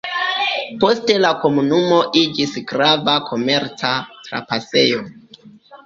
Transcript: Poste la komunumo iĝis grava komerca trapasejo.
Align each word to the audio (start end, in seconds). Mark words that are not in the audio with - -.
Poste 0.83 1.17
la 1.25 1.31
komunumo 1.43 2.01
iĝis 2.23 2.57
grava 2.73 3.17
komerca 3.31 3.97
trapasejo. 4.27 5.09